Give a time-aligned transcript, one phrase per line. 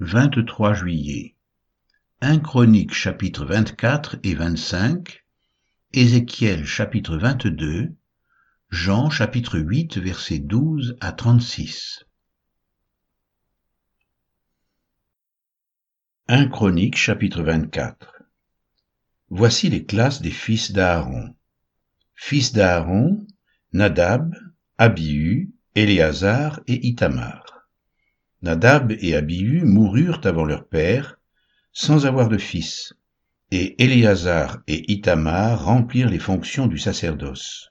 [0.00, 1.36] 23 juillet.
[2.20, 5.24] 1 Chronique chapitre 24 et 25,
[5.92, 7.94] Ézéchiel chapitre 22,
[8.70, 12.06] Jean chapitre 8 versets 12 à 36.
[16.26, 18.24] 1 Chronique chapitre 24.
[19.30, 21.36] Voici les classes des fils d'Aaron.
[22.16, 23.24] Fils d'Aaron,
[23.72, 24.34] Nadab,
[24.76, 27.43] Abihu, Éléazar et Itamar.
[28.44, 31.18] Nadab et Abihu moururent avant leur père,
[31.72, 32.92] sans avoir de fils,
[33.50, 37.70] et Éléazar et Itamar remplirent les fonctions du sacerdoce.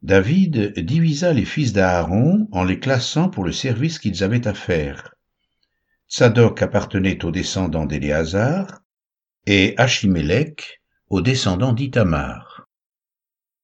[0.00, 5.12] David divisa les fils d'Aaron en les classant pour le service qu'ils avaient à faire.
[6.08, 8.82] Tsadok appartenait aux descendants d'Éléazar
[9.46, 12.68] et Achimélec aux descendants d'Itamar.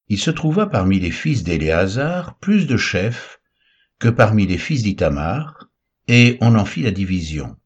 [0.08, 3.38] Il se trouva parmi les fils d'Éléazar plus de chefs
[4.00, 5.57] que parmi les fils d'Itamar,
[6.08, 7.56] et on en fit la division.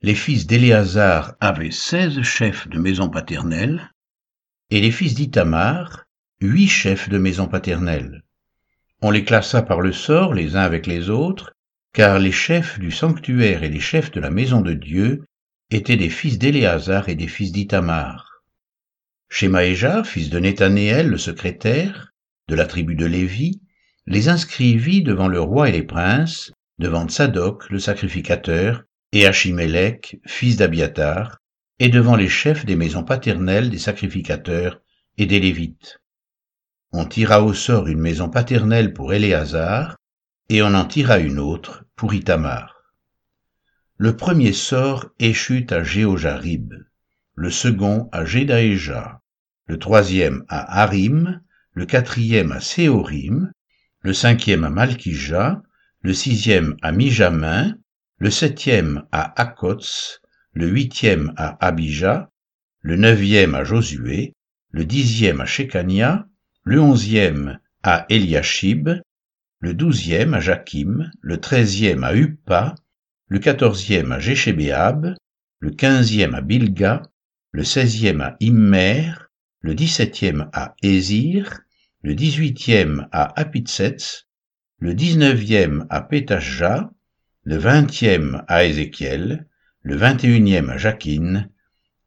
[0.00, 3.92] Les fils d'Éléazar avaient seize chefs de maison paternelle,
[4.70, 6.06] et les fils d'Itamar,
[6.40, 8.24] huit chefs de maison paternelle.
[9.02, 11.52] On les classa par le sort les uns avec les autres,
[11.92, 15.24] car les chefs du sanctuaire et les chefs de la maison de Dieu
[15.70, 18.42] étaient des fils d'Éléazar et des fils d'Itamar.
[19.28, 22.12] Shemaéja, fils de Nethanéel, le secrétaire,
[22.48, 23.60] de la tribu de Lévi,
[24.06, 30.56] les inscrivit devant le roi et les princes, devant Tsadok le sacrificateur, et Achimélec, fils
[30.56, 31.38] d'Abiatar,
[31.78, 34.80] et devant les chefs des maisons paternelles des sacrificateurs
[35.16, 36.00] et des Lévites.
[36.90, 39.96] On tira au sort une maison paternelle pour Éléazar,
[40.48, 42.74] et on en tira une autre pour Itamar.
[43.96, 46.74] Le premier sort échut à Géojarib,
[47.34, 49.20] le second à Jédaéja,
[49.66, 51.40] le troisième à Harim,
[51.74, 53.52] le quatrième à Séorim,
[54.00, 55.62] le cinquième à Malkija,
[56.02, 57.76] le sixième à Mijamin,
[58.18, 60.18] le septième à Akots,
[60.52, 62.28] le huitième à Abijah,
[62.80, 64.34] le neuvième à Josué,
[64.72, 66.26] le dixième à Shekania,
[66.64, 68.90] le onzième à Eliashib,
[69.60, 72.74] le douzième à Jakim, le treizième à Uppa,
[73.28, 75.14] le quatorzième à Jéchébéab,
[75.60, 77.02] le quinzième à Bilga,
[77.52, 79.12] le seizième à Immer,
[79.60, 81.60] le dix-septième à Ézir,
[82.02, 83.40] le dix-huitième à
[84.82, 86.90] le dix-neuvième à Pétachja,
[87.44, 89.46] le vingtième à Ézéchiel,
[89.82, 91.50] le vingt-et-unième à Jacquine,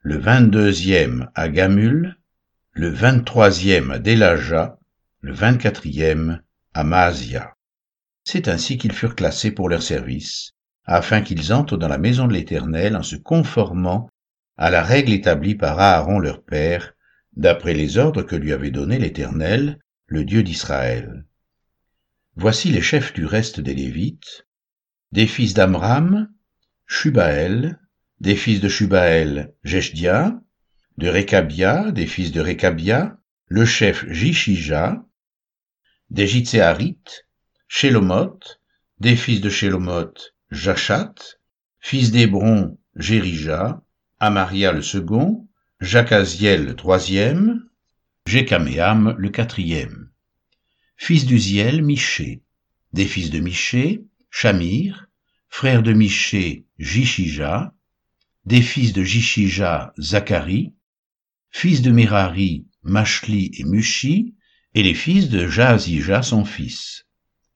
[0.01, 2.17] le vingt-deuxième à Gamul,
[2.73, 4.77] le vingt-troisième à Délaja,
[5.21, 6.41] le vingt-quatrième
[6.73, 7.55] à Maasia.
[8.25, 10.51] C'est ainsi qu'ils furent classés pour leur service,
[10.83, 14.09] afin qu'ils entrent dans la maison de l'Éternel en se conformant
[14.57, 16.93] à la règle établie par Aaron leur père,
[17.37, 21.23] d'après les ordres que lui avait donnés l'Éternel, le Dieu d'Israël.
[22.37, 24.45] Voici les chefs du reste des Lévites,
[25.13, 26.27] des fils d'Amram,
[26.85, 27.79] Shubaël,
[28.19, 30.41] des fils de Shubaël, Jeshdia,
[30.97, 35.05] de Rekabia, des fils de Rekabia, le chef Jishija,
[36.09, 37.25] des Jitséarites,
[37.69, 38.59] Shélomoth,
[38.99, 41.15] des fils de Shélomoth, Jachat,
[41.79, 43.81] fils d'Hébron, Jérija,
[44.19, 45.47] Amaria le second,
[45.79, 47.63] Jacaziel le troisième,
[48.25, 50.04] Jécaméam le quatrième.
[50.97, 52.41] Fils d'Uziel, Miché.
[52.93, 55.07] Des fils de Miché, Shamir,
[55.49, 57.73] frère de Miché, Jishija,
[58.45, 60.73] des fils de Jishija, Zacharie,
[61.49, 64.35] fils de Merari, Mashli et Mushi,
[64.73, 67.05] et les fils de Jaazija, son fils.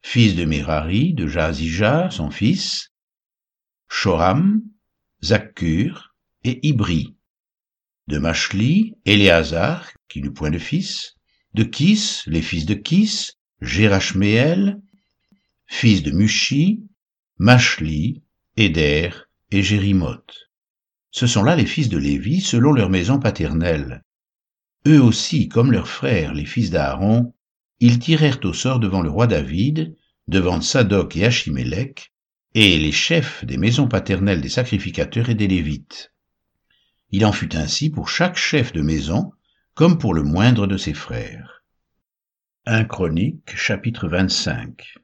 [0.02, 2.92] Fils de Merari, de Jaazija, son fils,
[3.88, 4.62] Shoram,
[5.22, 6.14] Zakkur
[6.44, 7.14] et Ibri.
[8.08, 11.16] De Mashli, Éléazar, qui n'eut point de fils,
[11.54, 14.80] de Kis, les fils de Kis, Gérachméel,
[15.66, 16.82] fils de Mushi,
[17.38, 18.22] Machli,
[18.56, 19.10] Éder
[19.50, 20.50] et Jérimoth.
[21.10, 24.04] Ce sont là les fils de Lévi selon leur maison paternelle.
[24.86, 27.34] Eux aussi, comme leurs frères, les fils d'Aaron,
[27.80, 29.96] ils tirèrent au sort devant le roi David,
[30.28, 32.12] devant Sadoc et Achimélec,
[32.54, 36.12] et les chefs des maisons paternelles des sacrificateurs et des Lévites.
[37.10, 39.32] Il en fut ainsi pour chaque chef de maison,
[39.80, 41.64] comme pour le moindre de ses frères.
[42.66, 44.98] 1 Chronique chapitre 25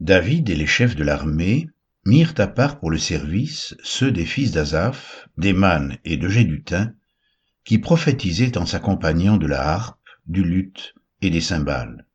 [0.00, 1.68] David et les chefs de l'armée
[2.06, 6.94] mirent à part pour le service ceux des fils d'Azaph, d'Éman et de Gédutin,
[7.64, 12.06] qui prophétisaient en s'accompagnant de la harpe, du luth et des cymbales.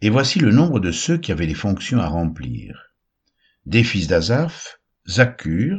[0.00, 2.92] Et voici le nombre de ceux qui avaient des fonctions à remplir.
[3.66, 5.78] Des fils d'Azaph, Zakur,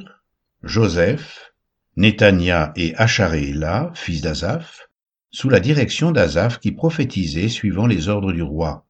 [0.64, 1.52] Joseph,
[1.98, 4.88] Netania et Acharéla, fils d'Azaph,
[5.36, 8.88] sous la direction d'Azaph qui prophétisait suivant les ordres du roi.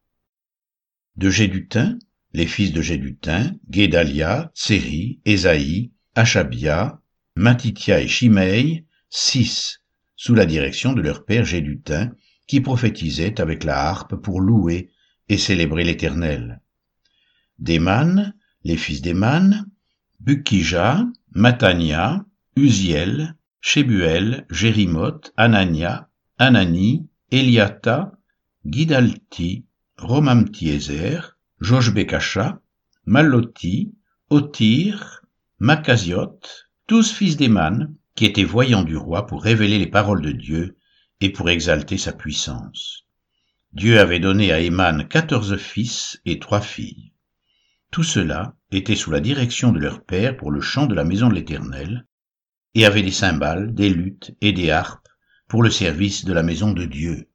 [1.16, 1.98] De Gédutin,
[2.34, 7.00] les fils de Gédutin, Guédalia, Tséri, Ésaïe, Achabia,
[7.34, 9.82] Matithia et Shimei, six,
[10.14, 12.12] sous la direction de leur père Gédutin,
[12.46, 14.92] qui prophétisait avec la harpe pour louer
[15.28, 16.60] et célébrer l'Éternel.
[17.58, 19.66] Déman, les fils d'Éman,
[20.20, 28.12] Bukija, Matania, Uziel, Shebuel, Jérimoth, Anania, Anani, Eliata,
[28.66, 29.64] Gidalti,
[29.96, 32.60] Romamtiezer, Joshbekasha,
[33.06, 33.94] Maloti,
[34.28, 35.24] Otir,
[35.60, 36.40] Makaziot,
[36.86, 40.76] tous fils d'Éman, qui étaient voyants du roi pour révéler les paroles de Dieu
[41.22, 43.06] et pour exalter sa puissance.
[43.72, 47.14] Dieu avait donné à Éman quatorze fils et trois filles.
[47.90, 51.30] Tout cela était sous la direction de leur père pour le chant de la maison
[51.30, 52.06] de l'Éternel,
[52.74, 55.05] et avait des cymbales, des luttes et des harpes
[55.48, 57.28] pour le service de la maison de Dieu.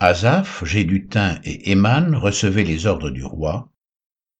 [0.00, 3.70] Asaph, Gédutin et Éman recevaient les ordres du roi.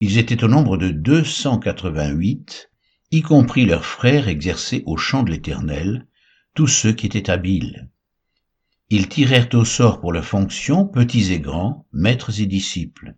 [0.01, 2.71] Ils étaient au nombre de deux cent quatre-vingt-huit,
[3.11, 6.07] y compris leurs frères exercés au champ de l'Éternel,
[6.55, 7.91] tous ceux qui étaient habiles.
[8.91, 13.15] Ils tirèrent au sort pour leurs fonctions, petits et grands, maîtres et disciples.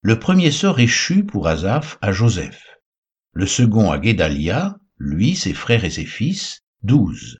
[0.00, 2.66] Le premier sort échut pour Asaph à Joseph,
[3.32, 7.38] le second à Guédalia, lui, ses frères et ses fils, douze.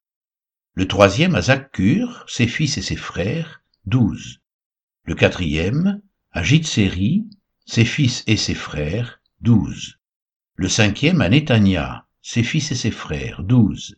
[0.75, 4.41] Le troisième à Zaccur, ses fils et ses frères, douze.
[5.05, 7.27] Le quatrième à Jitseri,
[7.67, 9.99] ses fils et ses frères, douze.
[10.57, 13.97] Le cinquième à Netania, ses fils et ses frères, douze.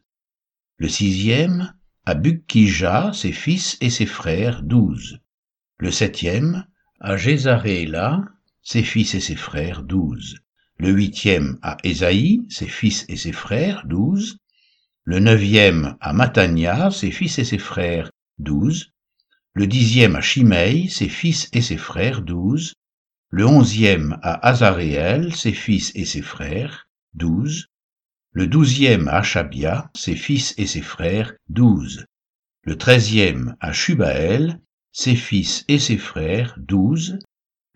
[0.76, 1.74] Le sixième
[2.06, 5.20] à Bukkija, ses fils et ses frères, douze.
[5.78, 6.66] Le septième
[6.98, 8.24] à Jézaréla,
[8.62, 10.40] ses fils et ses frères, douze.
[10.78, 14.38] Le huitième à Ésaïe, ses fils et ses frères, douze.
[15.04, 18.92] Le neuvième à Matania, ses fils et ses frères, douze.
[19.52, 22.74] Le dixième à Shimei, ses fils et ses frères, douze.
[23.30, 27.66] Le onzième à Azaréel, ses fils et ses frères, douze.
[28.32, 32.06] Le douzième à Achabia, ses fils et ses frères, douze.
[32.62, 34.60] Le treizième à Shubael,
[34.92, 37.18] ses fils et ses frères, douze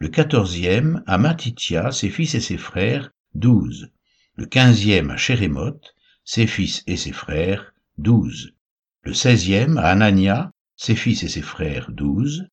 [0.01, 3.91] le quatorzième à Matithia, ses fils et ses frères, douze.
[4.37, 5.93] Le quinzième à Chérémoth,
[6.29, 8.53] ses fils et ses frères, douze.
[9.03, 12.47] Le seizième à Anania, ses fils et ses frères, douze.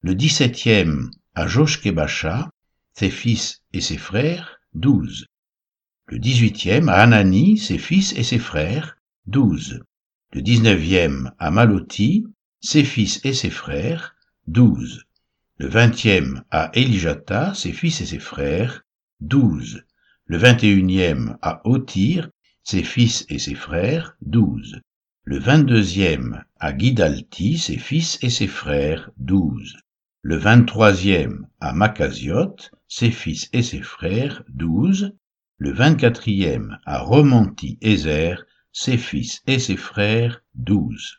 [0.00, 2.50] Le dix-septième à Joshkebacha,
[2.94, 5.26] ses fils et ses frères, douze.
[6.06, 8.96] Le dix-huitième à Anani, ses fils et ses frères,
[9.26, 9.80] douze.
[10.32, 12.26] Le dix-neuvième à Maloti,
[12.60, 14.16] ses fils et ses frères,
[14.48, 15.04] douze
[15.58, 18.82] le vingtième à Elijata, ses fils et ses frères,
[19.20, 19.84] douze.
[20.24, 22.30] Le vingt-et-unième à Otir,
[22.64, 24.80] ses fils et ses frères, douze.
[25.24, 29.76] Le vingt-deuxième à Guidalti, ses fils et ses frères, douze.
[30.22, 32.56] Le vingt-troisième à Macaziot,
[32.88, 35.12] ses fils et ses frères, douze.
[35.58, 41.18] Le vingt-quatrième à Romanti-Ezer, ses fils et ses frères, douze.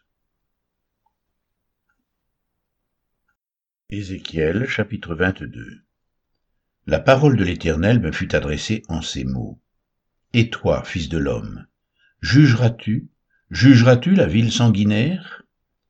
[3.90, 5.81] Ézéchiel chapitre 22
[6.88, 9.60] La parole de l'Éternel me fut adressée en ces mots.
[10.35, 11.68] Et toi, fils de l'homme,
[12.21, 13.07] jugeras-tu,
[13.51, 15.44] jugeras-tu la ville sanguinaire?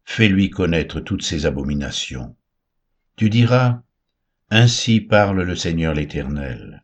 [0.04, 2.36] Fais-lui connaître toutes ses abominations.
[3.16, 3.84] Tu diras,
[4.50, 6.84] Ainsi parle le Seigneur l'Éternel,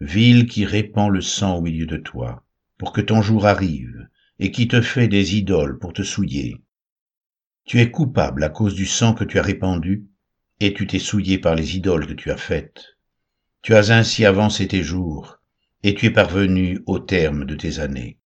[0.00, 2.46] ville qui répand le sang au milieu de toi,
[2.78, 6.62] pour que ton jour arrive, et qui te fait des idoles pour te souiller.
[7.66, 10.06] Tu es coupable à cause du sang que tu as répandu,
[10.58, 12.96] et tu t'es souillé par les idoles que tu as faites.
[13.60, 15.37] Tu as ainsi avancé tes jours,
[15.82, 18.18] et tu es parvenu au terme de tes années.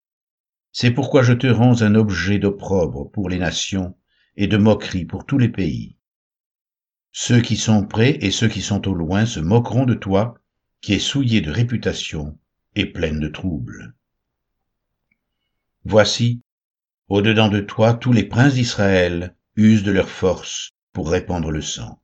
[0.72, 3.98] C'est pourquoi je te rends un objet d'opprobre pour les nations
[4.38, 5.98] et de moquerie pour tous les pays.
[7.12, 10.36] Ceux qui sont près et ceux qui sont au loin se moqueront de toi,
[10.79, 12.39] qui es souillé de réputation
[12.75, 13.93] et pleine de troubles.
[15.84, 16.41] Voici,
[17.10, 22.01] au-dedans de toi, tous les princes d'Israël usent de leur force pour répandre le sang.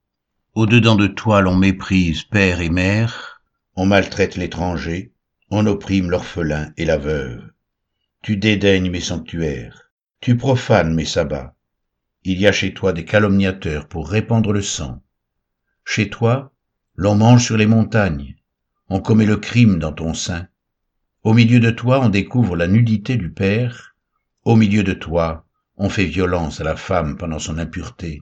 [0.53, 3.41] Au-dedans de toi l'on méprise père et mère,
[3.75, 5.13] on maltraite l'étranger,
[5.49, 7.51] on opprime l'orphelin et la veuve.
[8.21, 11.55] Tu dédaignes mes sanctuaires, tu profanes mes sabbats.
[12.23, 15.01] Il y a chez toi des calomniateurs pour répandre le sang.
[15.85, 16.53] Chez toi,
[16.95, 18.35] l'on mange sur les montagnes,
[18.89, 20.47] on commet le crime dans ton sein.
[21.23, 23.95] Au milieu de toi, on découvre la nudité du père,
[24.43, 25.45] au milieu de toi,
[25.77, 28.21] on fait violence à la femme pendant son impureté.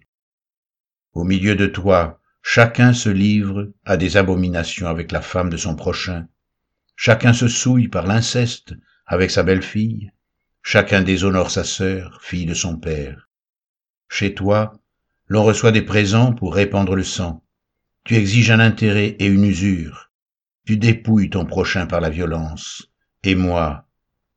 [1.13, 5.75] Au milieu de toi, Chacun se livre à des abominations avec la femme de son
[5.75, 6.27] prochain.
[6.95, 8.73] Chacun se souille par l'inceste
[9.05, 10.11] avec sa belle-fille.
[10.61, 13.29] Chacun déshonore sa sœur, fille de son père.
[14.07, 14.79] Chez toi,
[15.27, 17.43] l'on reçoit des présents pour répandre le sang.
[18.03, 20.11] Tu exiges un intérêt et une usure.
[20.65, 22.91] Tu dépouilles ton prochain par la violence,
[23.23, 23.87] Et moi,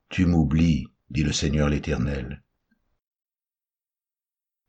[0.09, 2.43] tu m'oublies, dit le Seigneur l'Éternel.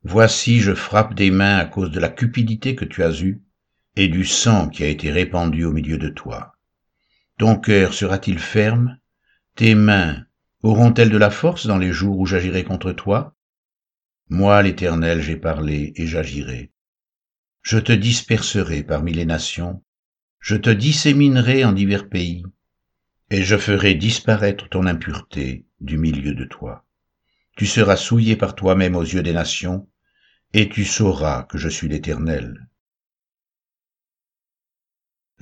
[0.02, 3.42] Voici, je frappe des mains à cause de la cupidité que tu as eue
[3.96, 6.54] et du sang qui a été répandu au milieu de toi.
[7.40, 8.98] Ton cœur sera-t-il ferme?
[9.56, 10.26] Tes mains
[10.62, 13.34] auront-elles de la force dans les jours où j'agirai contre toi?
[14.28, 16.70] Moi, l'Éternel, j'ai parlé et j'agirai.
[17.62, 19.82] Je te disperserai parmi les nations,
[20.38, 22.44] je te disséminerai en divers pays,
[23.30, 26.84] et je ferai disparaître ton impureté du milieu de toi.
[27.56, 29.88] Tu seras souillé par toi-même aux yeux des nations,
[30.52, 32.68] et tu sauras que je suis l'Éternel.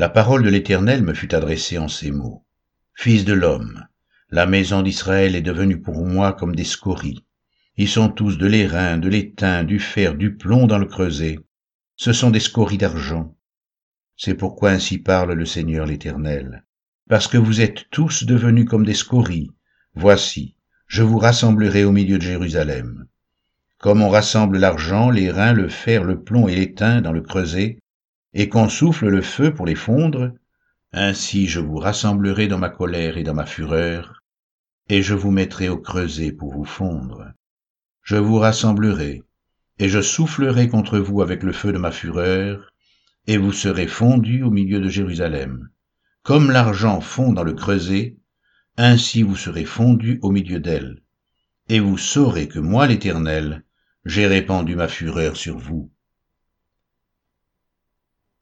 [0.01, 2.45] La parole de l'Éternel me fut adressée en ces mots.
[2.95, 3.85] Fils de l'homme,
[4.31, 7.25] la maison d'Israël est devenue pour moi comme des scories.
[7.77, 11.41] Ils sont tous de l'airain, de l'étain, du fer, du plomb dans le creuset.
[11.97, 13.35] Ce sont des scories d'argent.
[14.17, 16.63] C'est pourquoi ainsi parle le Seigneur l'Éternel.
[17.09, 19.51] Parce que vous êtes tous devenus comme des scories,
[19.95, 20.55] voici,
[20.87, 23.09] je vous rassemblerai au milieu de Jérusalem.
[23.79, 27.81] Comme on rassemble l'argent, les reins, le fer, le plomb et l'étain dans le creuset,
[28.39, 30.33] et qu'on souffle le feu pour les fondre,
[30.93, 34.23] ainsi je vous rassemblerai dans ma colère et dans ma fureur,
[34.89, 37.33] et je vous mettrai au creuset pour vous fondre.
[38.05, 39.25] Je vous rassemblerai,
[39.81, 42.71] et je soufflerai contre vous avec le feu de ma fureur,
[43.27, 45.69] et vous serez fondus au milieu de Jérusalem.
[46.23, 48.19] Comme l'argent fond dans le creuset,
[48.77, 51.03] ainsi vous serez fondus au milieu d'elle.
[51.69, 53.65] Et vous saurez que moi, l'Éternel,
[54.05, 55.91] j'ai répandu ma fureur sur vous.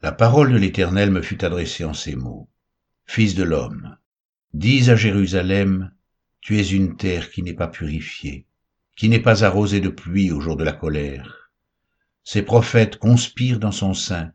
[0.07, 2.49] La parole de l'Éternel me fut adressée en ces mots.
[3.07, 3.97] Fils de l'homme,
[4.55, 5.91] dis à Jérusalem,
[6.41, 8.47] tu es une terre qui n'est pas purifiée,
[8.95, 11.51] qui n'est pas arrosée de pluie au jour de la colère.
[12.23, 14.31] Ses prophètes conspirent dans son sein,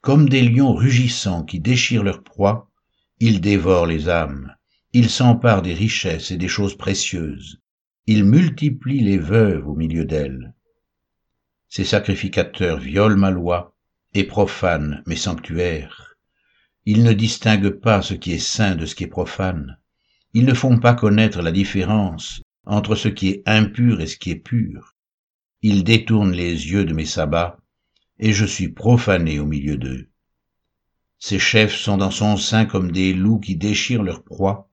[0.00, 2.68] comme des lions rugissants qui déchirent leur proie,
[3.20, 4.56] ils dévorent les âmes,
[4.92, 7.60] ils s'emparent des richesses et des choses précieuses,
[8.08, 10.52] ils multiplient les veuves au milieu d'elles.
[11.68, 13.75] Ces sacrificateurs violent ma loi
[14.16, 16.16] et profanent mes sanctuaires.
[16.86, 19.76] Ils ne distinguent pas ce qui est saint de ce qui est profane.
[20.32, 24.30] Ils ne font pas connaître la différence entre ce qui est impur et ce qui
[24.30, 24.94] est pur.
[25.60, 27.58] Ils détournent les yeux de mes sabbats,
[28.18, 30.08] et je suis profané au milieu d'eux.
[31.18, 34.70] Ses chefs sont dans son sein comme des loups qui déchirent leur proie.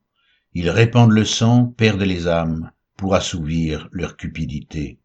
[0.53, 4.99] Ils répandent le sang, perdent les âmes, pour assouvir leur cupidité.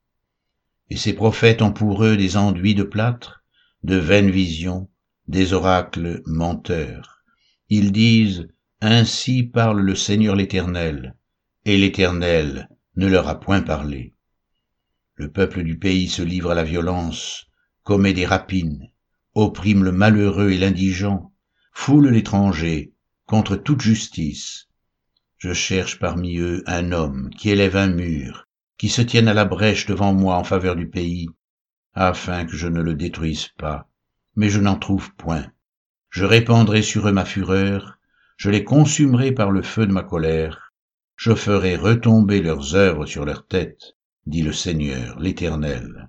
[0.90, 3.38] Et ces prophètes ont pour eux des enduits de plâtre,
[3.85, 4.88] de vaines visions,
[5.28, 7.23] des oracles menteurs.
[7.68, 8.49] Ils disent,
[8.80, 11.16] Ainsi parle le Seigneur l'Éternel,
[11.64, 14.14] et l'Éternel ne leur a point parlé.
[15.14, 17.47] Le peuple du pays se livre à la violence,
[17.82, 18.90] commet des rapines,
[19.35, 21.32] opprime le malheureux et l'indigent,
[21.73, 22.92] foule l'étranger,
[23.26, 24.68] contre toute justice.
[25.37, 28.47] Je cherche parmi eux un homme qui élève un mur,
[28.78, 31.28] qui se tienne à la brèche devant moi en faveur du pays,
[32.00, 33.88] afin que je ne le détruise pas,
[34.37, 35.50] mais je n'en trouve point.
[36.11, 37.99] Je répandrai sur eux ma fureur,
[38.37, 40.73] je les consumerai par le feu de ma colère,
[41.17, 46.09] je ferai retomber leurs œuvres sur leur tête, dit le Seigneur l'Éternel.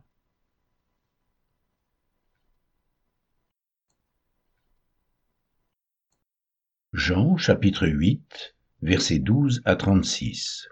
[6.93, 10.69] Jean chapitre 8 versets 12 à 36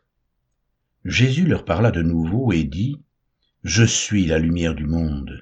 [1.06, 3.02] Jésus leur parla de nouveau et dit,
[3.70, 5.42] Je suis la lumière du monde.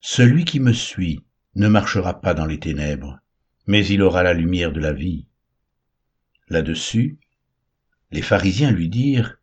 [0.00, 1.20] Celui qui me suit
[1.54, 3.20] ne marchera pas dans les ténèbres,
[3.68, 5.28] mais il aura la lumière de la vie.
[6.48, 7.20] Là-dessus,
[8.10, 9.38] les pharisiens lui dirent,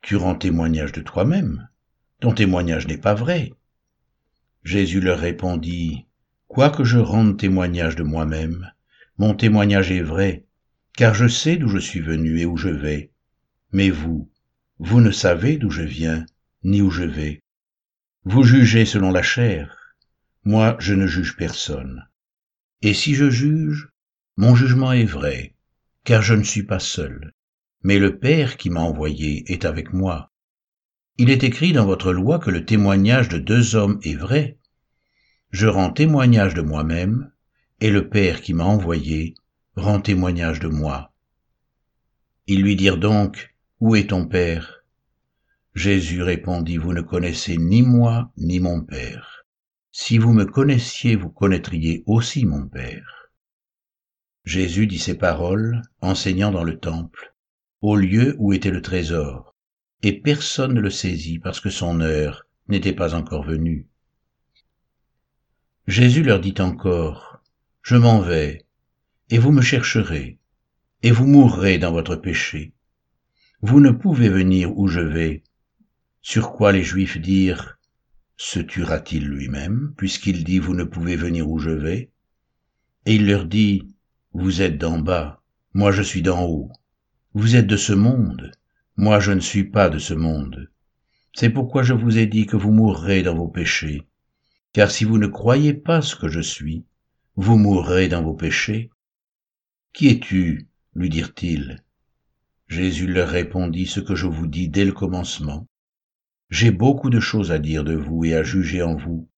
[0.00, 1.68] Tu rends témoignage de toi-même,
[2.20, 3.52] ton témoignage n'est pas vrai.
[4.62, 6.06] Jésus leur répondit,
[6.46, 8.70] Quoique je rende témoignage de moi-même,
[9.18, 10.44] mon témoignage est vrai,
[10.96, 13.10] car je sais d'où je suis venu et où je vais.
[13.72, 14.30] Mais vous,
[14.78, 16.24] vous ne savez d'où je viens,
[16.62, 17.42] ni où je vais.
[18.28, 19.94] Vous jugez selon la chair.
[20.42, 22.08] Moi, je ne juge personne.
[22.82, 23.90] Et si je juge,
[24.36, 25.54] mon jugement est vrai,
[26.02, 27.34] car je ne suis pas seul,
[27.84, 30.32] mais le Père qui m'a envoyé est avec moi.
[31.18, 34.58] Il est écrit dans votre loi que le témoignage de deux hommes est vrai.
[35.52, 37.30] Je rends témoignage de moi-même,
[37.80, 39.34] et le Père qui m'a envoyé
[39.76, 41.14] rend témoignage de moi.
[42.48, 44.84] Ils lui dirent donc, Où est ton Père?
[45.76, 49.44] Jésus répondit, Vous ne connaissez ni moi ni mon Père.
[49.92, 53.28] Si vous me connaissiez, vous connaîtriez aussi mon Père.
[54.46, 57.34] Jésus dit ces paroles, enseignant dans le temple,
[57.82, 59.54] au lieu où était le trésor,
[60.02, 63.86] et personne ne le saisit parce que son heure n'était pas encore venue.
[65.86, 67.42] Jésus leur dit encore,
[67.82, 68.64] je m'en vais,
[69.28, 70.38] et vous me chercherez,
[71.02, 72.72] et vous mourrez dans votre péché.
[73.60, 75.42] Vous ne pouvez venir où je vais.
[76.28, 77.78] Sur quoi les Juifs dirent,
[78.36, 82.10] se tuera-t-il lui-même, puisqu'il dit, vous ne pouvez venir où je vais?
[83.04, 83.94] Et il leur dit,
[84.32, 85.40] vous êtes d'en bas,
[85.72, 86.72] moi je suis d'en haut.
[87.34, 88.50] Vous êtes de ce monde,
[88.96, 90.68] moi je ne suis pas de ce monde.
[91.32, 94.02] C'est pourquoi je vous ai dit que vous mourrez dans vos péchés.
[94.72, 96.84] Car si vous ne croyez pas ce que je suis,
[97.36, 98.90] vous mourrez dans vos péchés.
[99.92, 100.66] Qui es-tu?
[100.92, 101.84] lui dirent-ils.
[102.66, 105.68] Jésus leur répondit ce que je vous dis dès le commencement.
[106.48, 109.28] J'ai beaucoup de choses à dire de vous et à juger en vous.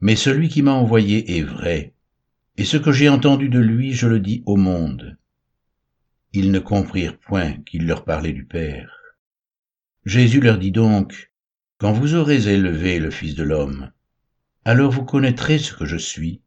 [0.00, 1.94] Mais celui qui m'a envoyé est vrai,
[2.56, 5.16] et ce que j'ai entendu de lui, je le dis au monde.
[6.32, 8.90] Ils ne comprirent point qu'il leur parlait du Père.
[10.04, 11.32] Jésus leur dit donc,
[11.78, 13.92] Quand vous aurez élevé le Fils de l'homme,
[14.64, 16.42] alors vous connaîtrez ce que je suis,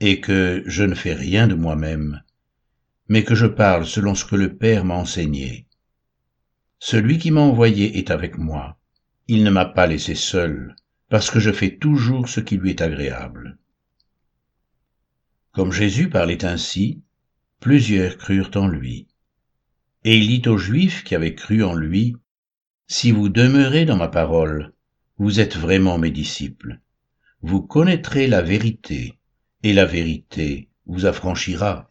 [0.00, 2.22] et que je ne fais rien de moi-même,
[3.08, 5.66] mais que je parle selon ce que le Père m'a enseigné.
[6.78, 8.75] Celui qui m'a envoyé est avec moi.
[9.28, 10.76] Il ne m'a pas laissé seul,
[11.08, 13.58] parce que je fais toujours ce qui lui est agréable.
[15.50, 17.02] Comme Jésus parlait ainsi,
[17.58, 19.08] plusieurs crurent en lui.
[20.04, 22.14] Et il dit aux Juifs qui avaient cru en lui,
[22.86, 24.72] Si vous demeurez dans ma parole,
[25.18, 26.78] vous êtes vraiment mes disciples.
[27.42, 29.18] Vous connaîtrez la vérité,
[29.64, 31.90] et la vérité vous affranchira.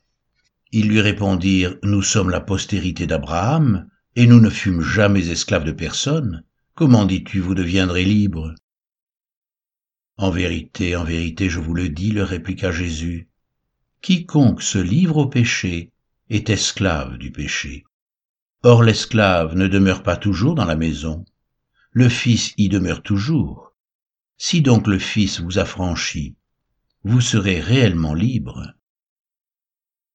[0.71, 5.73] Ils lui répondirent, Nous sommes la postérité d'Abraham, et nous ne fûmes jamais esclaves de
[5.73, 6.45] personne.
[6.77, 8.53] Comment dis-tu, vous deviendrez libres
[10.17, 13.29] En vérité, en vérité, je vous le dis, leur répliqua Jésus,
[14.01, 15.93] quiconque se livre au péché
[16.29, 17.85] est esclave du péché.
[18.61, 21.23] Or l'esclave ne demeure pas toujours dans la maison,
[21.91, 23.73] le Fils y demeure toujours.
[24.37, 26.35] Si donc le Fils vous affranchit,
[27.05, 28.73] vous serez réellement libre.